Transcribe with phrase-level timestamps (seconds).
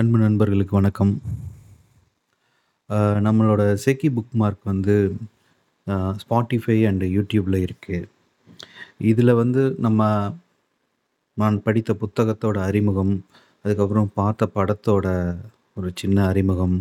[0.00, 1.12] நண்பு நண்பர்களுக்கு வணக்கம்.
[3.26, 4.94] நம்மளோட செக்கி புக் மார்க் வந்து
[6.20, 8.06] ஸ்பாட்டிஃபை அண்டு யூடியூப்பில் இருக்குது
[9.10, 10.06] இதில் வந்து நம்ம
[11.36, 13.12] நான் படித்த புத்தகத்தோட அறிமுகம்,
[13.64, 15.06] அதுக்கப்புறம் பார்த்த படத்தோட
[15.78, 16.76] ஒரு சின்ன அறிமுகம்,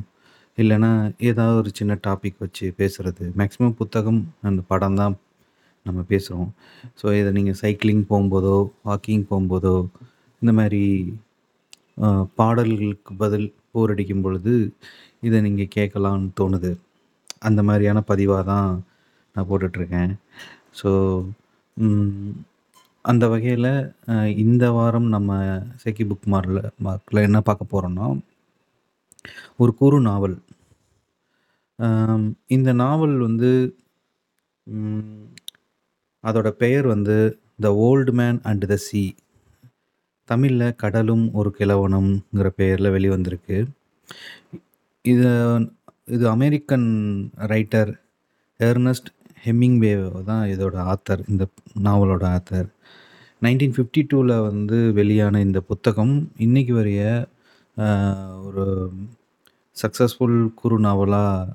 [0.57, 0.91] இல்லைன்னா
[1.31, 5.15] ஏதாவது ஒரு சின்ன டாபிக் வச்சு பேசுகிறது மேக்ஸிமம் புத்தகம் அந்த படம் தான்
[5.85, 6.51] நம்ம பேசுகிறோம்
[7.01, 8.57] ஸோ இதை நீங்கள் சைக்கிளிங் போகும்போதோ
[8.89, 9.75] வாக்கிங் போகும்போதோ
[10.41, 10.83] இந்த மாதிரி
[12.39, 14.53] பாடல்களுக்கு பதில் போர் அடிக்கும் பொழுது,
[15.21, 16.71] இதை நீங்கள் கேட்கலான்னு தோணுது.
[17.47, 18.71] அந்த மாதிரியான பதிவாக தான்
[19.35, 20.13] நான் போட்டுட்ருக்கேன்.
[20.79, 20.91] ஸோ,
[23.05, 23.69] அந்த வகையில்
[24.43, 25.31] இந்த வாரம் நம்ம
[25.83, 28.07] செக்கி புக் மார்ல மார்க்கில் என்ன பார்க்க போகிறோன்னா
[29.59, 30.37] ஒரு குறு நாவல்.
[32.49, 33.51] இந்த நாவல் வந்து
[36.23, 37.17] அதோட பெயர் வந்து
[37.59, 39.03] "the old man and the sea
[40.29, 43.57] தமிழில் "கடலும் ஒரு கிழவனும்ங்கிற" பெயரில் வெளிவந்திருக்கு.
[45.05, 45.29] இது
[46.07, 46.87] இது அமெரிக்கன்
[47.51, 47.91] ரைட்டர்
[48.59, 49.09] எர்னஸ்ட்
[49.43, 49.93] ஹெம்மிங்வே
[50.29, 51.21] தான் இதோட ஆத்தர்.
[51.31, 51.43] இந்த
[51.87, 52.67] நாவலோட ஆத்தர்.
[53.41, 56.13] 1952ல வந்து வெளியான இந்த புத்தகம்,
[56.45, 57.03] இன்றைக்கி வரைய
[58.47, 58.65] ஒரு
[59.77, 61.53] சக்சஸ்ஃபுல் குறு நாவலாக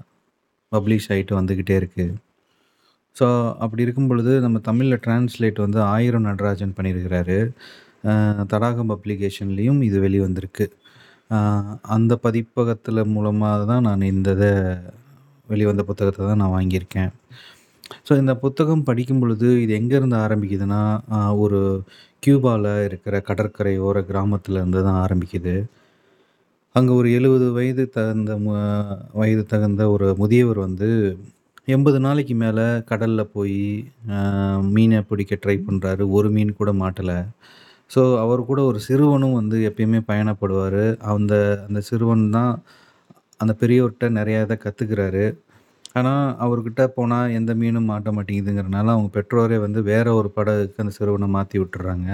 [0.73, 2.15] பப்ளிஷ் ஆகிட்டு வந்துக்கிட்டே இருக்குது
[3.17, 3.27] ஸோ,
[3.65, 7.39] அப்படி இருக்கும் பொழுது நம்ம தமிழில் டிரான்ஸ்லேட் வந்து ஆயிரம் நடராஜன் பண்ணியிருக்கிறாரு.
[8.53, 10.67] தடாகம் பப்ளிகேஷன்லேயும் இது வெளிவந்திருக்கு.
[10.67, 10.67] வந்திருக்கு
[11.97, 14.31] அந்த பதிப்பகத்தில் மூலமாக தான் நான் இந்த
[15.49, 17.11] வெளிவந்த புத்தகத்தை தான் நான் வாங்கியிருக்கேன்.
[18.07, 20.83] ஸோ, இந்த புத்தகம் படிக்கும் பொழுது இது எங்கேருந்து ஆரம்பிக்குதுன்னா,
[21.45, 21.61] ஒரு
[22.25, 25.55] கியூபாவில் இருக்கிற கடற்கரையோர கிராமத்தில் இருந்து தான் ஆரம்பிக்குது.
[26.75, 28.33] அங்கே ஒரு 70 வயது தகுந்த
[29.21, 30.89] வயது தகுந்த ஒரு முதியவர் வந்து
[31.75, 33.61] 80 நாளைக்கு மேலே கடலில் போய்
[34.75, 37.19] மீனை பிடிக்க ட்ரை பண்ணுறாரு ஒரு மீன் கூட மாட்டலை
[37.91, 40.83] ஸோ, அவர் கூட ஒரு சிறுவனும் வந்து எப்பயுமே பயணப்படுவார்
[41.15, 41.35] அந்த
[41.67, 42.53] அந்த சிறுவன் தான்
[43.41, 45.25] அந்த பெரியவர்கிட்ட நிறையா இதை கற்றுக்கிறாரு
[45.99, 51.29] ஆனால் அவர்கிட்ட போனால் எந்த மீனும் மாட்ட மாட்டேங்குதுங்கிறனால, அவங்க பெற்றோரே வந்து வேற ஒரு படகுக்கு அந்த சிறுவனை
[51.37, 52.09] மாற்றி விட்டுறாங்க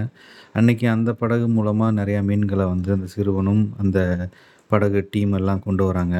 [0.60, 3.98] அன்றைக்கி அந்த படகு மூலமாக நிறையா மீன்களை வந்து அந்த சிறுவனும், அந்த
[4.70, 6.16] படகு டீம் எல்லாம் கொண்டு வராங்க.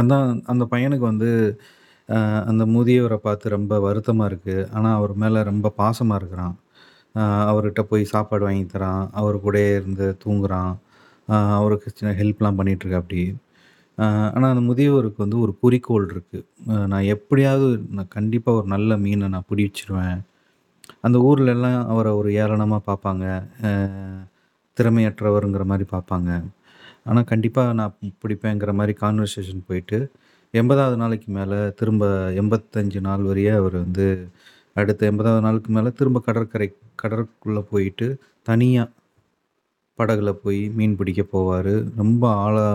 [0.00, 1.30] அதான் அந்த பையனுக்கு வந்து
[2.50, 6.54] அந்த முதியவரை பார்த்து ரொம்ப வருத்தமாக இருக்குது ஆனால் அவர் மேலே ரொம்ப பாசமாக இருக்கிறான்.
[7.50, 9.04] அவர்கிட்ட போய் சாப்பாடு வாங்கி தரான்.
[9.20, 10.72] அவர் கூடயே இருந்து தூங்குறான்.
[11.56, 13.22] அவருக்கு சின்ன ஹெல்ப்லாம் பண்ணிட்டுருக்காப்படி.
[14.34, 19.48] ஆனால் அந்த முதியவருக்கு வந்து ஒரு குறிக்கோள் இருக்குது நான் எப்படியாவது நான் கண்டிப்பாக ஒரு நல்ல மீனை நான்
[19.50, 20.18] பிடிச்சிருவேன்.
[21.06, 23.26] அந்த ஊர்லெல்லாம் அவரை ஒரு ஏளனமாக பார்ப்பாங்க.
[24.76, 26.30] திறமையற்றவருங்கிற மாதிரி பார்ப்பாங்க.
[27.08, 29.98] ஆனால் கண்டிப்பாக நான் பிடிப்பேங்கிற மாதிரி கான்வர்சேஷன் போயிட்டு,
[30.54, 32.04] 80வது நாளைக்கு மேலே திரும்ப
[32.40, 34.06] 85 நாள் வரைய அவர் வந்து
[34.76, 36.68] அடுத்த 80வது நாளுக்கு மேலே திரும்ப கடற்கரை
[37.02, 38.06] கடற்குள்ளே போயிட்டு,
[38.48, 38.92] தனியாக
[39.98, 42.66] படகுல போய் மீன் பிடிக்க போவார் ரொம்ப ஆழா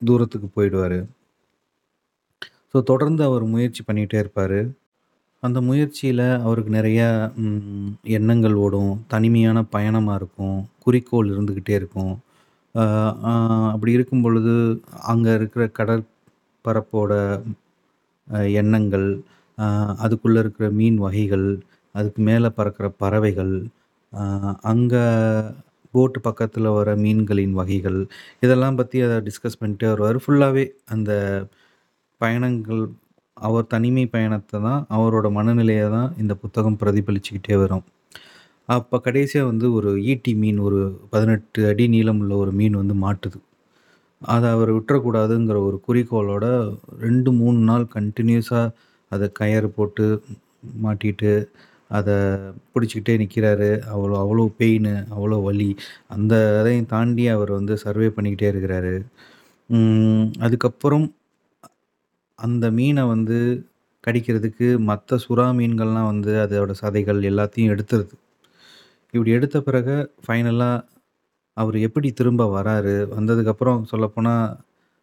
[0.00, 0.98] தூரத்துக்கு போயிடுவார்
[2.72, 4.60] ஸோ, தொடர்ந்து அவர் முயற்சி பண்ணிகிட்டே இருப்பார்
[5.42, 7.06] அந்த முயற்சியில் அவருக்கு நிறையா
[8.16, 8.92] எண்ணங்கள் ஓடும்.
[9.12, 10.58] தனிமையான பயணமாக இருக்கும்.
[10.84, 12.14] குறிக்கோள் இருந்துக்கிட்டே இருக்கும்.
[13.74, 14.54] அப்படி இருக்கும் பொழுது,
[15.12, 17.12] அங்கே இருக்கிற கடற்பரப்போட
[18.62, 19.08] எண்ணங்கள்,
[20.04, 21.48] அதுக்குள்ளே இருக்கிற மீன் வகைகள்,
[21.94, 23.54] அதுக்கு மேலே பறக்கிற பறவைகள்,
[24.72, 25.02] அங்கே
[25.94, 28.00] போட்டு பக்கத்தில் வர மீன்களின் வகைகள்,
[28.44, 30.64] இதெல்லாம் பற்றி அதை டிஸ்கஸ் பண்ணிட்டே வருவார் ஃபுல்லாகவே
[30.94, 31.12] அந்த
[32.20, 32.82] பயணங்கள்
[33.36, 37.84] அவர் தனிமை பயணத்தை தான், அவரோட மனநிலையை தான் இந்த புத்தகம் பிரதிபலிச்சுக்கிட்டே வரும்.
[38.68, 40.80] அப்போ கடைசியாக வந்து ஒரு ஈட்டி மீன், ஒரு
[41.12, 43.38] 18 அடி நீளம் உள்ள ஒரு மீன் வந்து மாட்டுது.
[44.22, 46.46] அதை அவர் விட்டுறக்கூடாதுங்கிற ஒரு குறிக்கோளோட
[47.04, 48.74] 2, 3 நாள் கண்டினியூஸாக
[49.12, 50.06] அதை கயறு போட்டு
[50.84, 51.32] மாட்டிட்டு,
[51.90, 52.14] அதை
[52.72, 55.70] பிடிச்சிக்கிட்டே நிற்கிறாரு அவ்வளோ அவ்வளோ பெயினு, அவ்வளோ வலி.
[56.16, 58.94] அந்த அதையும் தாண்டி அவர் வந்து சர்வே பண்ணிக்கிட்டே இருக்கிறாரு.
[60.46, 61.06] அதுக்கப்புறம்
[62.38, 63.38] அந்த மீனை வந்து
[64.04, 68.14] கடிக்கிறதுக்கு மற்ற சுறா மீன்கள்லாம் வந்து அதோட சதைகள் எல்லாத்தையும் எடுத்துருது.
[69.14, 69.94] இப்படி எடுத்த பிறகு
[70.24, 70.84] ஃபைனலாக
[71.56, 72.94] அவர் எப்படி திரும்ப வராரு?
[73.16, 74.46] வந்ததுக்கப்புறம் சொல்லப்போனால்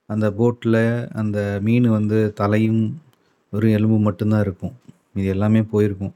[0.09, 0.81] அந்த போட்டில்
[1.21, 2.83] அந்த மீன் வந்து தலையும்,
[3.53, 4.75] வெறும் எலும்பு மட்டும்தான் இருக்கும்.
[5.15, 6.13] மீதி எல்லாமே போயிருக்கும்.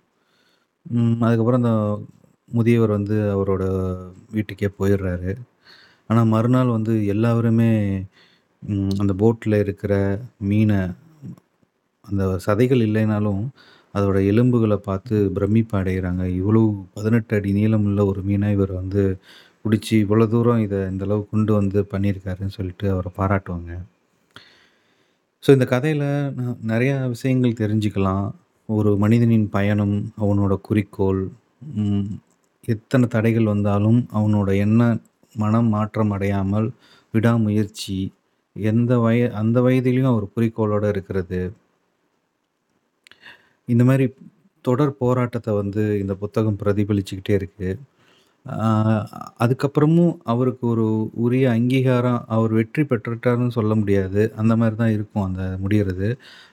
[1.26, 1.74] அதுக்கப்புறம் அந்த
[2.52, 3.64] முதியவர் வந்து அவரோட
[4.36, 5.32] வீட்டுக்கே போயிடுறாரு
[6.10, 7.70] ஆனால் மறுநாள் வந்து எல்லாருமே
[9.02, 9.94] அந்த போட்டில் இருக்கிற
[10.50, 10.80] மீனை
[12.06, 13.42] அந்த சதைகள் இல்லைனாலும்,
[13.94, 16.62] அதோட எலும்புகளை பார்த்து பிரமிப்பு அடைகிறாங்க இவ்வளோ
[16.98, 19.04] 18 அடி நீளமுள்ள ஒரு மீனை இவர் வந்து
[19.66, 23.72] பிடிச்சி இவ்வளோ தூரம் இதை இந்தளவு கொண்டு வந்து பண்ணியிருக்காருன்னு சொல்லிட்டு அவரை பாராட்டுவாங்க.
[25.44, 26.06] ஸோ, இந்த கதையில்
[26.38, 28.26] ந நிறையா விஷயங்கள் தெரிஞ்சுக்கலாம்.
[28.70, 31.22] ஒரு மனிதனின் பயணம், அவனோட குறிக்கோள்,
[31.82, 32.10] ம்
[32.64, 34.82] எத்தன தடைகள் வந்தாலும் அவனோட எண்ண
[35.36, 36.68] மனம் மாற்றம் அடையாமல்
[37.14, 37.98] விடாமுயற்சி,
[38.56, 41.42] எந்த வய அந்த வயதிலயும் அவர் குறிக்கோளோட இருக்கிறது.
[43.68, 44.06] இந்த மாரி
[44.66, 47.70] தொடர் போராட்டத்த வந்து இந்த புத்தகம் பிரதிபலிச்சுக்கிட்டே இருக்கு.
[49.42, 50.86] அதுக்கப்புறமும் அவருக்கு ஒரு
[51.24, 54.22] உரிய அங்கீகாரம் அவர் வெற்றி பெற்றுட்டாருன்னு சொல்ல முடியாது.
[54.36, 56.10] அந்த மாதிரி தான் இருக்கும் அந்த முடிகிறது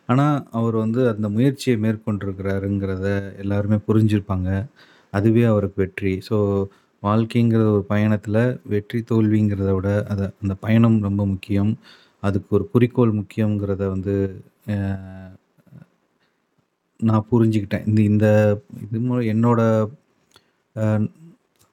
[0.08, 3.06] ஆனால் அவர் வந்து அந்த முயற்சியை மேற்கொண்டிருக்கிறாருங்கிறத
[3.38, 4.50] எல்லாருமே புரிஞ்சிருப்பாங்க.
[5.12, 6.14] அதுவே அவருக்கு வெற்றி.
[6.28, 6.38] ஸோ,
[7.02, 11.72] வாழ்க்கைங்கிற ஒரு பயணத்தில் வெற்றி, தோல்விங்கிறத விட அதை அந்த பயணம் ரொம்ப முக்கியம்.
[12.22, 14.14] அதுக்கு ஒரு குறிக்கோள் முக்கியங்கிறத வந்து
[17.00, 17.86] நான் புரிஞ்சுக்கிட்டேன்.
[17.88, 18.26] இந்த இந்த
[18.84, 19.60] இது மு என்னோட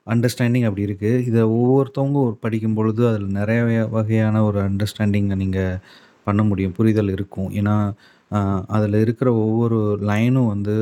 [0.08, 5.78] அண்டர்ஸ்டாண்டிங் அப்படி இருக்குது இதை ஒவ்வொருத்தவங்க ஒரு படிக்கும்பொழுது அதில் நிறைய வகையான ஒரு அண்டர்ஸ்டாண்டிங்கை நீங்கள்
[6.24, 6.72] பண்ண முடியும்.
[6.72, 7.50] புரிதல் இருக்கும்.
[7.52, 7.76] ஏன்னா,
[8.68, 10.76] அதில் இருக்கிற ஒவ்வொரு லைனும் வந்து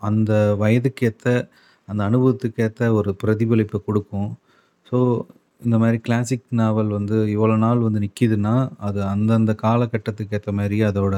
[0.00, 1.28] அந்த வயதுக்கேற்ற
[1.88, 4.30] அந்த அனுபவத்துக்கு ஒரு பிரதிபலிப்பை கொடுக்கும்
[4.86, 4.98] ஸோ,
[5.64, 11.16] இந்த மாதிரி கிளாசிக் நாவல் வந்து இவ்வளோ நாள் வந்து நிற்கிதுன்னா அது அந்தந்த காலகட்டத்துக்கு ஏற்ற மாதிரி அதோட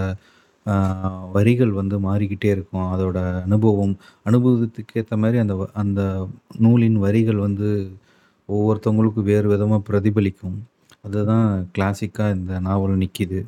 [1.36, 2.86] வரிகள் வந்து மாறிக்கிட்டே இருக்கும்.
[2.94, 3.94] அதோட அனுபவம்,
[4.26, 6.02] அனுபவத்துக்கு ஏற்ற மாதிரி அந்த வ அந்த
[6.66, 7.70] நூலின் வரிகள் வந்து
[8.48, 10.58] ஒவ்வொருத்தவங்களுக்கும் வேறு விதமாக பிரதிபலிக்கும்.
[11.04, 13.40] அதுதான் கிளாசிக்காக இந்த நாவல் நிற்கிது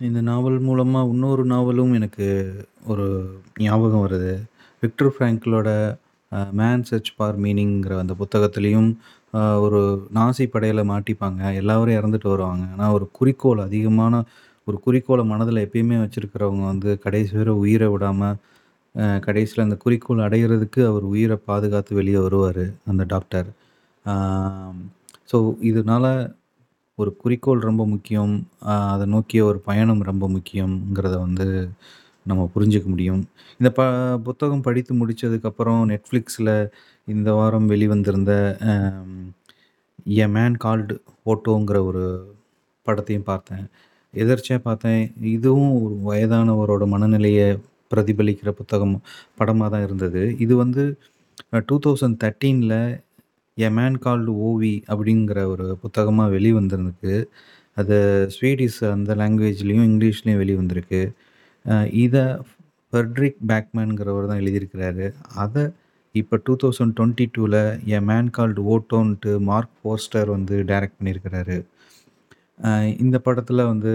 [0.00, 2.26] இந்த நாவல் மூலமாக இன்னொரு நாவலும் எனக்கு
[2.86, 3.06] ஒரு
[3.60, 4.32] ஞாபகம் வருது.
[4.82, 5.68] விக்டர் ஃப்ராங்க்லோட
[6.52, 8.90] மேன் சர்ச் ஃபார் மீனிங்கிற அந்த புத்தகத்துலேயும்
[9.64, 9.80] ஒரு
[10.14, 11.40] நாசி படையில் மாட்டிப்பாங்க.
[11.60, 12.64] எல்லோரும் இறந்துட்டு வருவாங்க.
[12.74, 14.14] ஆனால் ஒரு குறிக்கோள் அதிகமான
[14.66, 18.38] ஒரு குறிக்கோளை மனதில் எப்பயுமே வச்சுருக்கிறவங்க வந்து கடைசி வரை உயிரை விடாமல்
[19.26, 23.48] கடைசியில் அந்த குறிக்கோள் அடைகிறதுக்கு அவர் உயிரை பாதுகாத்து வெளியே வருவார் அந்த டாக்டர்.
[25.30, 25.36] ஸோ,
[25.70, 26.04] இதனால
[26.98, 28.34] ஒரு குறிக்கோள் ரொம்ப முக்கியம்.
[28.86, 31.46] அதை நோக்கிய ஒரு பயணம் ரொம்ப முக்கியங்கிறத வந்து
[32.26, 33.22] நம்ம புரிஞ்சுக்க முடியும்.
[33.60, 33.82] இந்த ப
[34.26, 36.54] புத்தகம் படித்து முடித்ததுக்கப்புறம் நெட்ஃப்ளிக்ஸில்
[37.08, 38.32] இந்த வாரம் வெளிவந்திருந்த
[38.68, 38.74] அ
[40.16, 40.94] எ மேன் கால்டு
[41.26, 42.02] ஓட்டோங்கிற ஒரு
[42.86, 43.66] படத்தையும் பார்த்தேன்.
[44.22, 45.02] எதர்ச்சியா பார்த்தேன்.
[45.36, 47.48] இதுவும் ஒரு வயதானவரோட மனநிலையை
[47.92, 48.94] பிரதிபலிக்கிற புத்தகம்
[49.38, 50.22] படமாக தான் இருந்தது.
[50.44, 50.84] இது வந்து
[51.68, 52.78] டூ தௌசண்ட் தேர்ட்டீனில்
[53.66, 57.14] எ மேன் கால்டு ஓவி அப்படிங்கிற ஒரு புத்தகமாக வெளிவந்திருக்கு.
[57.80, 57.96] அது
[58.34, 61.02] ஸ்வீடிஷ் அந்த லாங்குவேஜ்லேயும் இங்கிலீஷ்லேயும் வெளிவந்திருக்கு.
[62.04, 62.24] இதை
[62.92, 65.06] ஃபெர்ட்ரிக் பேக்மேனுங்கிறவர் பேக்மேன்ங்கிறவர் தான் எழுதியிருக்கிறாரு.
[65.44, 65.64] அதை
[66.14, 67.60] இப்போ டூ தௌசண்ட் டுவெண்ட்டி டூவில்
[67.96, 71.56] எ மேன் கால்டு ஓட்டோன்ட்டு மார்க் போஸ்டர் வந்து டைரக்ட் பண்ணியிருக்கிறாரு.
[73.04, 73.92] இந்த படத்தில் வந்து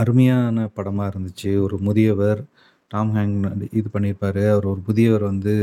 [0.00, 1.50] அருமையான படமாக இருந்துச்சு.
[1.64, 2.40] ஒரு முதியவர்
[2.90, 5.54] டாம் ஹாங்க் இது பண்ணியிருப்பார் அவர் ஒரு புதியவர் வந்து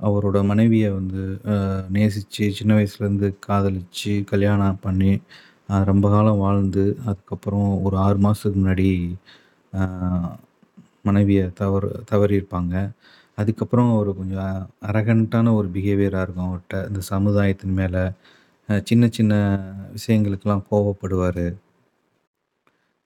[0.00, 1.22] அவரோட மனைவியை வந்து
[1.96, 5.12] நேசித்து சின்ன வயசுலேருந்து காதலித்து கல்யாணம் பண்ணி,
[5.90, 8.88] ரொம்ப காலம் வாழ்ந்து, அதுக்கப்புறம் ஒரு ஆறு மாதத்துக்கு முன்னாடி
[11.08, 12.74] மனைவியை தவறு தவறியிருப்பாங்க.
[13.38, 14.54] அதுக்கப்புறம் அவர் கொஞ்சம்
[14.90, 18.04] அரகன்ட்டான ஒரு பிஹேவியராக இருக்கும் அவர்கிட்ட இந்த சமுதாயத்தின் மேலே
[18.84, 19.34] சின்ன சின்ன
[19.92, 21.44] விஷயங்களுக்கெல்லாம் கோவப்படுவார்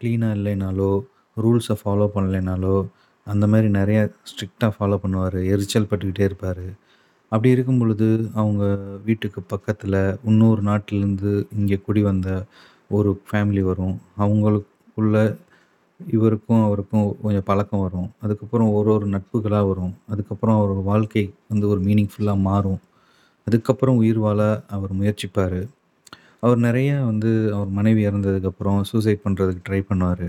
[0.01, 0.91] க்ளீனாக இல்லைனாலோ,
[1.37, 2.77] ரூல்ஸை ஃபாலோ பண்ணலைனாலோ,
[3.27, 6.65] அந்த மாதிரி நிறையா ஸ்ட்ரிக்டாக ஃபாலோ பண்ணுவார் எரிச்சல் பட்டுக்கிட்டே இருப்பார்
[7.29, 8.65] அப்படி இருக்கும் பொழுது, அவங்க
[9.05, 12.45] வீட்டுக்கு பக்கத்தில் இன்னொரு நாட்டிலேருந்து இங்கே குடி வந்த
[12.89, 14.01] ஒரு ஃபேமிலி வரும்.
[14.19, 15.37] அவங்களுக்குள்ள
[16.07, 18.11] இவருக்கும் அவருக்கும் கொஞ்சம் பழக்கம் வரும்.
[18.21, 19.95] அதுக்கப்புறம் ஒரு ஒரு நட்புகளாக வரும்.
[20.09, 22.81] அதுக்கப்புறம் அவரோட வாழ்க்கை வந்து ஒரு மீனிங்ஃபுல்லாக மாறும்.
[23.47, 25.61] அதுக்கப்புறம் உயிர் வாழ அவர் முயற்சிப்பார்
[26.41, 30.29] அவர் நிறைய வந்து அவர் மனைவி இறந்ததுக்கப்புறம் சூசைட் பண்ணுறதுக்கு ட்ரை பண்ணுவார்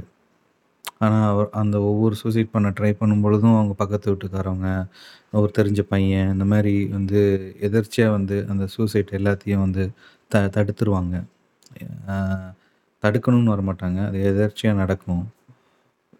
[0.98, 4.70] ஆனால் அவர் அந்த ஒவ்வொரு சூசைட் பண்ண ட்ரை பண்ணும்பொழுதும், அவங்க பக்கத்து வீட்டுக்காரவங்க,
[5.32, 7.20] அவர் தெரிஞ்ச பையன், இந்த மாதிரி வந்து
[7.60, 9.84] எதர்ச்சியாக வந்து அந்த சூசைட் எல்லாத்தையும் வந்து
[10.32, 11.16] த தடுத்துருவாங்க.
[13.04, 14.00] தடுக்கணும்னு வரமாட்டாங்க.
[14.08, 15.24] அது எதர்ச்சியாக நடக்கும்.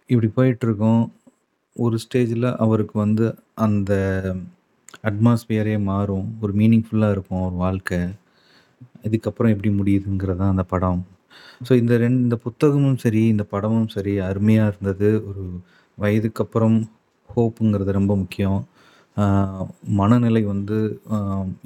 [0.10, 1.04] இப்படி போயிட்டுருக்கோம்
[1.76, 3.26] ஒரு ஸ்டேஜில் அவருக்கு வந்து
[3.66, 3.92] அந்த
[5.10, 6.28] அட்மாஸ்பியரே மாறும்.
[6.44, 8.00] ஒரு மீனிங்ஃபுல்லாக இருக்கும் ஒரு வாழ்க்கை.
[9.08, 11.02] இதுக்கப்புறம் எப்படி முடியுதுங்கிறது தான் அந்த படம்.
[11.68, 15.10] ஸோ இந்த ரெண்டு இந்த புத்தகமும் சரி, இந்த படமும் சரி அருமையாக இருந்தது.
[15.30, 15.44] ஒரு
[15.98, 16.78] வயதுக்கு அப்புறம்
[17.30, 18.60] ஹோப்புங்கிறது ரொம்ப முக்கியம்.
[20.02, 20.78] மனநிலை வந்து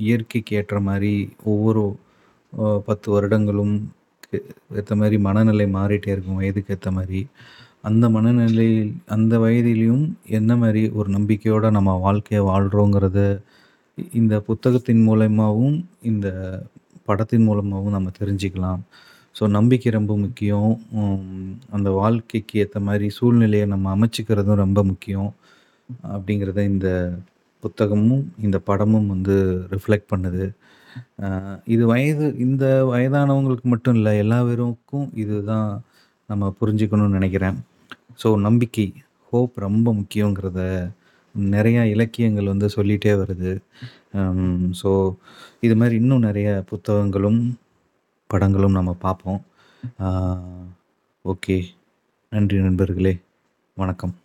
[0.05, 1.13] இயற்கைக்கு ஏற்ற மாதிரி
[1.53, 1.83] ஒவ்வொரு
[2.87, 3.75] பத்து வருடங்களும்
[4.79, 7.21] ஏற்ற மாதிரி மனநிலை மாறிட்டே இருக்கும் வயதுக்கு ஏற்ற மாதிரி
[7.89, 10.05] அந்த மனநிலையில் அந்த வயதிலையும்
[10.37, 13.19] என்ன மாதிரி ஒரு நம்பிக்கையோடு நம்ம வாழ்க்கையை வாழ்கிறோங்கிறத
[14.19, 15.75] இந்த புத்தகத்தின் மூலயமாவும்
[16.11, 16.27] இந்த
[17.09, 18.81] படத்தின் மூலமாகவும் நம்ம தெரிஞ்சுக்கலாம்.
[19.35, 20.71] ஸோ நம்பிக்கை ரொம்ப முக்கியம்.
[21.75, 25.29] அந்த வாழ்க்கைக்கு ஏற்ற மாதிரி சூழ்நிலையை நம்ம அமைச்சிக்கிறதும் ரொம்ப முக்கியம்.
[26.15, 26.89] அப்படிங்கிறத இந்த
[27.63, 29.35] புத்தகமும், இந்த படமும் வந்து
[29.73, 30.45] ரிஃப்ளெக்ட் பண்ணுது.
[31.75, 35.69] இது வயது இந்த வயதானவங்களுக்கு மட்டும் இல்லை எல்லா பேருக்கும் இதுதான்
[36.29, 37.57] நம்ம புரிஞ்சுக்கணும்னு நினைக்கிறேன்
[38.23, 40.91] ஸோ நம்பிக்கை, ஹோப் ரொம்ப முக்கியங்கிறத
[41.39, 43.61] நிறையா இலக்கியங்கள் வந்து சொல்லிகிட்டே வருது.
[44.13, 45.15] Um, ஸோ
[45.59, 47.59] இது மாதிரி இன்னும் நிறைய புத்தகங்களும்
[48.27, 49.41] படங்களும் நம்ம பார்ப்போம்.
[49.99, 50.65] Uh,
[51.25, 51.63] ஓகே
[52.29, 53.19] நன்றி நண்பர்களே.
[53.73, 54.15] வணக்கம்.